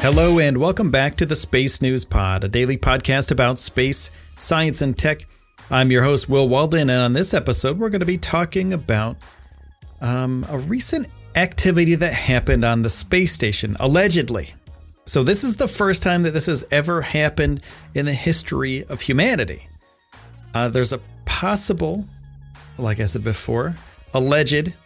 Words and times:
Hello, 0.00 0.38
and 0.38 0.58
welcome 0.58 0.90
back 0.90 1.16
to 1.16 1.26
the 1.26 1.36
Space 1.36 1.82
News 1.82 2.04
Pod, 2.04 2.44
a 2.44 2.48
daily 2.48 2.76
podcast 2.76 3.30
about 3.30 3.58
space, 3.58 4.10
science, 4.38 4.82
and 4.82 4.98
tech. 4.98 5.26
I'm 5.70 5.90
your 5.90 6.02
host, 6.02 6.28
Will 6.28 6.48
Walden, 6.48 6.90
and 6.90 7.00
on 7.00 7.12
this 7.12 7.34
episode, 7.34 7.78
we're 7.78 7.90
going 7.90 8.00
to 8.00 8.06
be 8.06 8.18
talking 8.18 8.72
about 8.72 9.16
um, 10.00 10.46
a 10.48 10.58
recent 10.58 11.08
activity 11.36 11.94
that 11.94 12.12
happened 12.12 12.64
on 12.64 12.82
the 12.82 12.90
space 12.90 13.32
station, 13.32 13.76
allegedly. 13.80 14.54
So, 15.06 15.22
this 15.22 15.44
is 15.44 15.56
the 15.56 15.68
first 15.68 16.02
time 16.02 16.22
that 16.22 16.30
this 16.30 16.46
has 16.46 16.64
ever 16.70 17.02
happened 17.02 17.62
in 17.94 18.06
the 18.06 18.14
history 18.14 18.84
of 18.84 19.00
humanity. 19.00 19.66
Uh, 20.54 20.68
there's 20.68 20.92
a 20.92 21.00
possible, 21.24 22.04
like 22.82 23.00
I 23.00 23.06
said 23.06 23.24
before, 23.24 23.74
alleged 24.12 24.76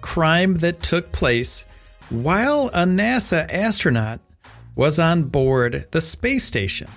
crime 0.00 0.54
that 0.56 0.82
took 0.82 1.12
place 1.12 1.64
while 2.10 2.68
a 2.68 2.84
NASA 2.84 3.50
astronaut 3.52 4.20
was 4.76 4.98
on 4.98 5.24
board 5.24 5.86
the 5.92 6.00
space 6.00 6.44
station. 6.44 6.88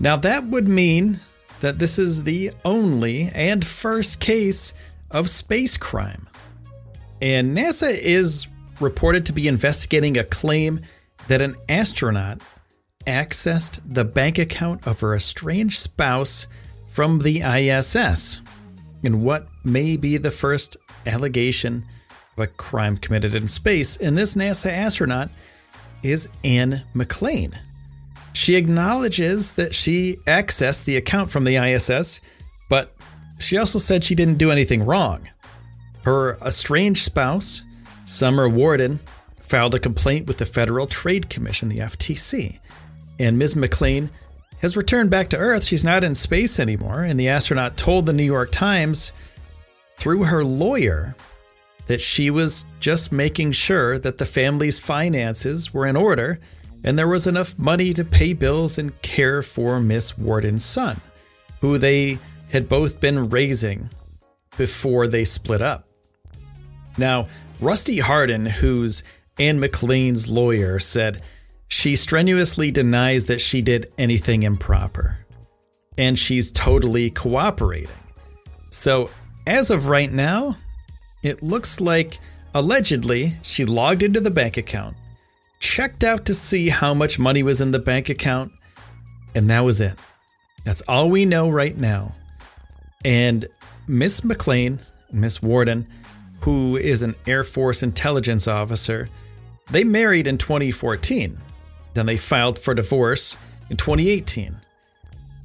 Now, 0.00 0.16
that 0.16 0.44
would 0.44 0.68
mean 0.68 1.20
that 1.60 1.78
this 1.78 1.98
is 1.98 2.24
the 2.24 2.52
only 2.64 3.30
and 3.34 3.64
first 3.64 4.20
case 4.20 4.72
of 5.10 5.28
space 5.28 5.76
crime. 5.76 6.28
And 7.20 7.56
NASA 7.56 7.90
is 7.90 8.46
reported 8.80 9.26
to 9.26 9.32
be 9.32 9.48
investigating 9.48 10.16
a 10.16 10.24
claim 10.24 10.80
that 11.28 11.40
an 11.40 11.56
astronaut 11.68 12.40
accessed 13.06 13.80
the 13.86 14.04
bank 14.04 14.38
account 14.38 14.86
of 14.86 15.00
her 15.00 15.14
estranged 15.14 15.78
spouse 15.78 16.46
from 16.88 17.20
the 17.20 17.40
ISS 17.40 18.40
in 19.04 19.22
what 19.22 19.46
may 19.64 19.96
be 19.96 20.16
the 20.16 20.30
first 20.30 20.76
allegation 21.06 21.84
of 22.36 22.44
a 22.44 22.46
crime 22.46 22.96
committed 22.96 23.34
in 23.34 23.46
space. 23.46 23.96
And 23.96 24.16
this 24.16 24.34
NASA 24.34 24.70
astronaut 24.70 25.30
is 26.02 26.28
Anne 26.42 26.82
McClain. 26.94 27.54
She 28.32 28.56
acknowledges 28.56 29.52
that 29.52 29.74
she 29.74 30.16
accessed 30.26 30.84
the 30.84 30.96
account 30.96 31.30
from 31.30 31.44
the 31.44 31.56
ISS, 31.56 32.20
but 32.68 32.92
she 33.38 33.56
also 33.58 33.78
said 33.78 34.02
she 34.02 34.14
didn't 34.14 34.38
do 34.38 34.50
anything 34.50 34.84
wrong. 34.84 35.28
Her 36.04 36.36
estranged 36.44 37.02
spouse, 37.02 37.62
Summer 38.04 38.48
Worden, 38.48 38.98
filed 39.36 39.74
a 39.74 39.78
complaint 39.78 40.26
with 40.26 40.38
the 40.38 40.44
Federal 40.44 40.86
Trade 40.86 41.30
Commission, 41.30 41.68
the 41.68 41.78
FTC. 41.78 42.58
And 43.20 43.38
Ms. 43.38 43.54
McClain 43.54 44.08
has 44.64 44.78
returned 44.78 45.10
back 45.10 45.28
to 45.28 45.36
Earth. 45.36 45.62
She's 45.62 45.84
not 45.84 46.04
in 46.04 46.14
space 46.14 46.58
anymore. 46.58 47.02
And 47.02 47.20
the 47.20 47.28
astronaut 47.28 47.76
told 47.76 48.06
the 48.06 48.14
New 48.14 48.24
York 48.24 48.50
Times 48.50 49.12
through 49.98 50.24
her 50.24 50.42
lawyer 50.42 51.14
that 51.86 52.00
she 52.00 52.30
was 52.30 52.64
just 52.80 53.12
making 53.12 53.52
sure 53.52 53.98
that 53.98 54.16
the 54.16 54.24
family's 54.24 54.78
finances 54.78 55.74
were 55.74 55.86
in 55.86 55.96
order 55.96 56.40
and 56.82 56.98
there 56.98 57.06
was 57.06 57.26
enough 57.26 57.58
money 57.58 57.92
to 57.92 58.06
pay 58.06 58.32
bills 58.32 58.78
and 58.78 59.02
care 59.02 59.42
for 59.42 59.80
Miss 59.80 60.16
Worden's 60.16 60.64
son, 60.64 60.98
who 61.60 61.76
they 61.76 62.18
had 62.50 62.66
both 62.66 63.02
been 63.02 63.28
raising 63.28 63.90
before 64.56 65.06
they 65.06 65.26
split 65.26 65.60
up. 65.60 65.86
Now, 66.96 67.28
Rusty 67.60 67.98
Hardin, 67.98 68.46
who's 68.46 69.04
Anne 69.38 69.60
McClain's 69.60 70.30
lawyer, 70.30 70.78
said 70.78 71.20
she 71.68 71.96
strenuously 71.96 72.70
denies 72.70 73.26
that 73.26 73.40
she 73.40 73.62
did 73.62 73.92
anything 73.98 74.42
improper, 74.42 75.18
and 75.98 76.18
she's 76.18 76.50
totally 76.50 77.10
cooperating. 77.10 77.88
So, 78.70 79.10
as 79.46 79.70
of 79.70 79.88
right 79.88 80.12
now, 80.12 80.56
it 81.22 81.42
looks 81.42 81.80
like 81.80 82.18
allegedly 82.54 83.34
she 83.42 83.64
logged 83.64 84.02
into 84.02 84.20
the 84.20 84.30
bank 84.30 84.56
account, 84.56 84.96
checked 85.60 86.04
out 86.04 86.24
to 86.26 86.34
see 86.34 86.68
how 86.68 86.94
much 86.94 87.18
money 87.18 87.42
was 87.42 87.60
in 87.60 87.70
the 87.70 87.78
bank 87.78 88.08
account, 88.08 88.52
and 89.34 89.50
that 89.50 89.60
was 89.60 89.80
it. 89.80 89.94
That's 90.64 90.82
all 90.82 91.10
we 91.10 91.26
know 91.26 91.48
right 91.48 91.76
now. 91.76 92.14
And 93.04 93.46
Miss 93.86 94.22
McClain, 94.22 94.82
Miss 95.12 95.42
Worden, 95.42 95.86
who 96.40 96.76
is 96.76 97.02
an 97.02 97.14
Air 97.26 97.44
Force 97.44 97.82
intelligence 97.82 98.48
officer, 98.48 99.08
they 99.70 99.84
married 99.84 100.26
in 100.26 100.38
2014. 100.38 101.38
Then 101.94 102.06
they 102.06 102.16
filed 102.16 102.58
for 102.58 102.74
divorce 102.74 103.36
in 103.70 103.76
2018. 103.76 104.56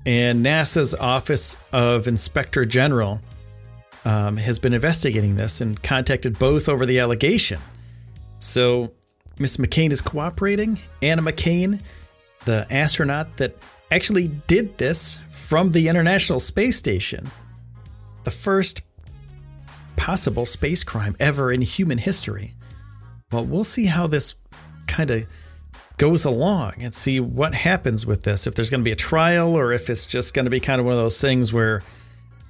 And 0.06 0.46
NASA's 0.46 0.96
Office 0.96 1.58
of 1.72 2.08
Inspector 2.08 2.64
General 2.66 3.22
um, 4.06 4.38
has 4.38 4.60
been 4.60 4.74
investigating 4.74 5.36
this 5.36 5.62
and 5.62 5.82
contacted 5.84 6.40
both 6.40 6.70
over 6.70 6.86
the 6.86 7.00
allegation. 7.00 7.60
So 8.40 8.92
Miss 9.38 9.58
McCain 9.58 9.92
is 9.92 10.02
cooperating. 10.02 10.80
Anna 11.02 11.22
McCain, 11.22 11.82
the 12.46 12.66
astronaut 12.72 13.38
that 13.38 13.56
actually 13.92 14.30
did 14.48 14.78
this 14.78 15.20
from 15.32 15.72
the 15.72 15.88
International 15.88 16.40
Space 16.40 16.78
Station, 16.78 17.30
the 18.24 18.32
first 18.32 18.82
possible 19.96 20.46
space 20.46 20.84
crime 20.84 21.16
ever 21.20 21.52
in 21.52 21.62
human 21.62 21.98
history. 21.98 22.54
Well, 23.32 23.46
we'll 23.46 23.64
see 23.64 23.86
how 23.86 24.08
this 24.08 24.36
kind 24.88 25.12
of 25.12 25.28
goes 26.00 26.26
along 26.26 26.74
and 26.80 26.96
see 26.96 27.20
what 27.20 27.54
happens 27.54 28.08
with 28.08 28.24
this. 28.24 28.48
If 28.48 28.56
there's 28.56 28.72
going 28.72 28.82
to 28.82 28.86
be 28.86 28.92
a 28.92 28.96
trial 28.96 29.56
or 29.56 29.72
if 29.72 29.90
it's 29.90 30.08
just 30.08 30.34
going 30.34 30.46
to 30.46 30.50
be 30.50 30.60
kind 30.60 30.80
of 30.80 30.86
one 30.86 30.94
of 30.94 31.00
those 31.00 31.22
things 31.22 31.54
where 31.54 31.84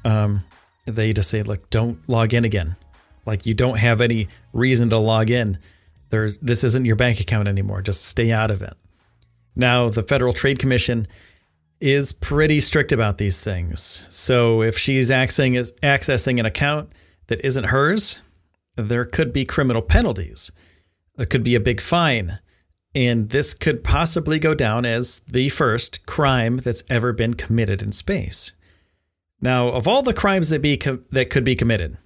um, 0.05 0.45
they 0.85 1.11
just 1.11 1.29
say, 1.29 1.43
look, 1.43 1.69
don't 1.69 1.99
log 2.07 2.33
in 2.33 2.45
again. 2.45 2.77
Like 3.25 3.45
you 3.45 3.53
don't 3.53 3.77
have 3.77 3.99
any 3.99 4.27
reason 4.53 4.89
to 4.91 4.99
log 4.99 5.29
in. 5.29 5.57
There's 6.09 6.37
this 6.37 6.63
isn't 6.63 6.85
your 6.85 6.95
bank 6.95 7.19
account 7.19 7.47
anymore. 7.47 7.81
Just 7.81 8.05
stay 8.05 8.31
out 8.31 8.49
of 8.49 8.61
it. 8.61 8.75
Now, 9.55 9.89
the 9.89 10.03
Federal 10.03 10.33
Trade 10.33 10.57
Commission 10.57 11.05
is 11.81 12.13
pretty 12.13 12.59
strict 12.59 12.91
about 12.91 13.17
these 13.17 13.43
things. 13.43 14.07
So 14.09 14.61
if 14.61 14.77
she's 14.77 15.09
accessing 15.09 15.71
accessing 15.81 16.39
an 16.39 16.45
account 16.45 16.91
that 17.27 17.43
isn't 17.43 17.65
hers, 17.65 18.21
there 18.75 19.05
could 19.05 19.33
be 19.33 19.45
criminal 19.45 19.81
penalties. 19.81 20.51
There 21.15 21.25
could 21.25 21.43
be 21.43 21.55
a 21.55 21.59
big 21.59 21.81
fine. 21.81 22.39
And 22.99 23.29
this 23.29 23.53
could 23.53 23.81
possibly 23.81 24.39
go 24.39 24.53
down 24.53 24.85
as 24.85 25.21
the 25.21 25.47
first 25.47 26.05
crime 26.05 26.57
that's 26.57 26.83
ever 26.89 27.13
been 27.13 27.33
committed 27.33 27.81
in 27.81 27.93
space. 27.93 28.51
Now, 29.39 29.69
of 29.69 29.87
all 29.87 30.01
the 30.01 30.13
crimes 30.13 30.49
that 30.49 30.61
be 30.61 30.75
com- 30.75 31.05
that 31.11 31.29
could 31.29 31.45
be 31.45 31.55
committed, 31.55 31.97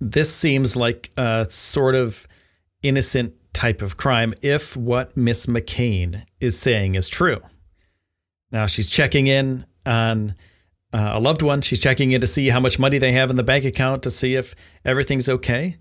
this 0.00 0.34
seems 0.34 0.74
like 0.74 1.10
a 1.16 1.46
sort 1.48 1.94
of 1.94 2.26
innocent 2.82 3.34
type 3.52 3.80
of 3.80 3.96
crime 3.96 4.34
if 4.42 4.76
what 4.76 5.16
Miss 5.16 5.46
McCain 5.46 6.24
is 6.40 6.58
saying 6.58 6.96
is 6.96 7.08
true. 7.08 7.40
Now, 8.50 8.66
she's 8.66 8.90
checking 8.90 9.28
in 9.28 9.66
on 9.86 10.34
uh, 10.92 11.10
a 11.12 11.20
loved 11.20 11.42
one. 11.42 11.60
She's 11.60 11.78
checking 11.78 12.10
in 12.10 12.20
to 12.22 12.26
see 12.26 12.48
how 12.48 12.58
much 12.58 12.80
money 12.80 12.98
they 12.98 13.12
have 13.12 13.30
in 13.30 13.36
the 13.36 13.44
bank 13.44 13.64
account 13.64 14.02
to 14.02 14.10
see 14.10 14.34
if 14.34 14.56
everything's 14.84 15.28
okay. 15.28 15.76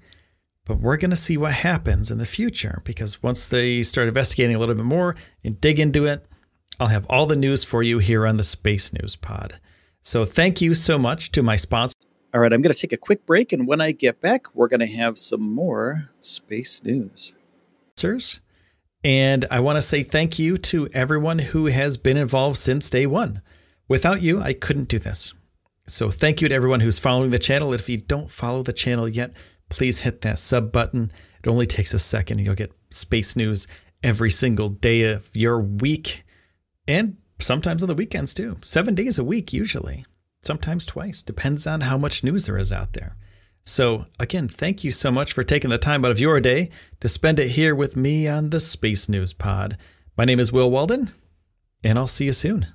But 0.65 0.79
we're 0.79 0.97
going 0.97 1.11
to 1.11 1.15
see 1.15 1.37
what 1.37 1.53
happens 1.53 2.09
in 2.11 2.17
the 2.17 2.25
future 2.25 2.81
because 2.83 3.21
once 3.21 3.47
they 3.47 3.83
start 3.83 4.07
investigating 4.07 4.55
a 4.55 4.59
little 4.59 4.75
bit 4.75 4.83
more 4.83 5.15
and 5.43 5.61
dig 5.61 5.79
into 5.79 6.05
it, 6.05 6.25
I'll 6.79 6.87
have 6.87 7.05
all 7.07 7.25
the 7.25 7.35
news 7.35 7.63
for 7.63 7.83
you 7.83 7.99
here 7.99 8.25
on 8.25 8.37
the 8.37 8.43
Space 8.43 8.91
News 8.91 9.15
Pod. 9.15 9.59
So 10.01 10.25
thank 10.25 10.61
you 10.61 10.73
so 10.75 10.97
much 10.97 11.31
to 11.31 11.43
my 11.43 11.55
sponsor. 11.55 11.95
All 12.33 12.41
right, 12.41 12.51
I'm 12.51 12.61
going 12.61 12.73
to 12.73 12.79
take 12.79 12.91
a 12.91 12.97
quick 12.97 13.25
break, 13.25 13.53
and 13.53 13.65
when 13.65 13.79
I 13.79 13.93
get 13.93 14.19
back, 14.19 14.53
we're 14.53 14.67
going 14.67 14.81
to 14.81 14.87
have 14.87 15.17
some 15.17 15.41
more 15.41 16.09
space 16.19 16.83
news. 16.83 17.33
Sirs, 17.95 18.41
and 19.05 19.45
I 19.49 19.61
want 19.61 19.77
to 19.77 19.81
say 19.81 20.03
thank 20.03 20.37
you 20.37 20.57
to 20.57 20.89
everyone 20.93 21.39
who 21.39 21.67
has 21.67 21.95
been 21.95 22.17
involved 22.17 22.57
since 22.57 22.89
day 22.89 23.05
one. 23.05 23.41
Without 23.87 24.21
you, 24.21 24.41
I 24.41 24.53
couldn't 24.53 24.89
do 24.89 24.99
this. 24.99 25.33
So 25.87 26.09
thank 26.09 26.41
you 26.41 26.49
to 26.49 26.55
everyone 26.55 26.79
who's 26.79 26.99
following 26.99 27.29
the 27.29 27.39
channel. 27.39 27.71
If 27.71 27.87
you 27.87 27.97
don't 27.97 28.29
follow 28.29 28.63
the 28.63 28.73
channel 28.73 29.07
yet, 29.07 29.33
please 29.69 30.01
hit 30.01 30.21
that 30.21 30.39
sub 30.39 30.71
button. 30.71 31.11
It 31.43 31.49
only 31.49 31.65
takes 31.65 31.93
a 31.93 31.99
second. 31.99 32.39
You'll 32.39 32.55
get 32.55 32.73
space 32.89 33.35
news 33.35 33.67
every 34.03 34.29
single 34.29 34.69
day 34.69 35.11
of 35.11 35.35
your 35.35 35.59
week 35.59 36.23
and 36.87 37.17
sometimes 37.39 37.81
on 37.83 37.89
the 37.89 37.95
weekends 37.95 38.33
too. 38.33 38.57
Seven 38.61 38.95
days 38.95 39.17
a 39.17 39.23
week, 39.23 39.53
usually, 39.53 40.05
sometimes 40.41 40.85
twice. 40.85 41.21
Depends 41.21 41.65
on 41.67 41.81
how 41.81 41.97
much 41.97 42.23
news 42.23 42.45
there 42.45 42.57
is 42.57 42.71
out 42.71 42.93
there. 42.93 43.15
So, 43.65 44.05
again, 44.19 44.47
thank 44.47 44.83
you 44.83 44.91
so 44.91 45.11
much 45.11 45.33
for 45.33 45.43
taking 45.43 45.71
the 45.71 45.79
time 45.79 46.05
out 46.05 46.11
of 46.11 46.19
your 46.19 46.39
day 46.39 46.69
to 46.99 47.09
spend 47.09 47.39
it 47.39 47.49
here 47.49 47.73
with 47.73 47.95
me 47.95 48.27
on 48.27 48.51
the 48.51 48.59
Space 48.59 49.09
News 49.09 49.33
Pod. 49.33 49.75
My 50.15 50.23
name 50.23 50.39
is 50.39 50.53
Will 50.53 50.69
Walden, 50.69 51.09
and 51.83 51.97
I'll 51.97 52.07
see 52.07 52.25
you 52.25 52.31
soon. 52.31 52.67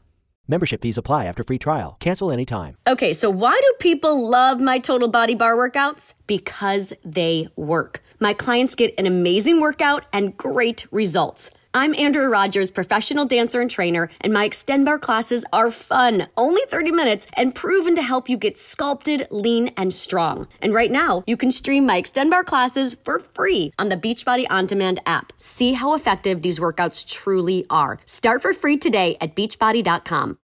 Membership 0.51 0.83
fees 0.83 0.99
apply 0.99 1.27
after 1.27 1.45
free 1.45 1.59
trial. 1.59 1.97
Cancel 2.01 2.33
anytime. 2.33 2.77
Okay, 2.85 3.13
so 3.13 3.31
why 3.31 3.57
do 3.63 3.75
people 3.79 4.29
love 4.29 4.59
my 4.59 4.81
total 4.81 5.07
body 5.07 5.37
bar 5.37 5.55
workouts? 5.55 6.15
Because 6.27 6.93
they 7.05 7.47
work. 7.55 8.03
My 8.19 8.35
clients 8.35 8.75
get 8.75 8.93
an 8.99 9.07
amazing 9.07 9.61
workout 9.61 10.07
and 10.13 10.37
great 10.37 10.87
results. 10.91 11.53
I'm 11.73 11.95
Andrea 11.95 12.29
Rogers, 12.29 12.69
professional 12.69 13.27
dancer 13.27 13.61
and 13.61 13.71
trainer, 13.71 14.11
and 14.23 14.33
my 14.33 14.45
Extend 14.45 14.87
Bar 14.87 14.99
classes 14.99 15.45
are 15.53 15.71
fun, 15.71 16.27
only 16.37 16.61
30 16.69 16.91
minutes, 16.91 17.29
and 17.35 17.55
proven 17.55 17.95
to 17.95 18.03
help 18.03 18.29
you 18.29 18.37
get 18.37 18.59
sculpted, 18.59 19.29
lean, 19.31 19.69
and 19.77 19.95
strong. 19.95 20.49
And 20.61 20.75
right 20.75 20.91
now, 20.91 21.23
you 21.29 21.37
can 21.37 21.53
stream 21.53 21.87
my 21.87 21.99
Extend 21.99 22.29
Bar 22.33 22.43
classes 22.43 22.97
for 23.05 23.21
free 23.21 23.73
on 23.79 23.89
the 23.89 23.97
Beachbody 23.97 24.47
On 24.51 24.67
Demand 24.67 24.99
app. 25.07 25.33
See 25.37 25.75
how 25.75 25.95
effective 25.95 26.43
these 26.43 26.59
workouts 26.59 27.07
truly 27.07 27.65
are. 27.71 28.01
Start 28.05 28.43
for 28.43 28.53
free 28.53 28.77
today 28.77 29.17
at 29.21 29.37
beachbody.com. 29.37 30.39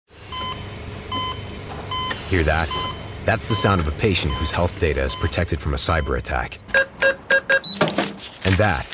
Hear 2.28 2.42
that? 2.42 2.68
That's 3.24 3.48
the 3.48 3.54
sound 3.54 3.80
of 3.80 3.88
a 3.88 3.92
patient 3.92 4.34
whose 4.34 4.50
health 4.50 4.78
data 4.78 5.00
is 5.00 5.16
protected 5.16 5.58
from 5.58 5.72
a 5.72 5.78
cyber 5.78 6.18
attack. 6.18 6.58
And 8.44 8.54
that 8.56 8.93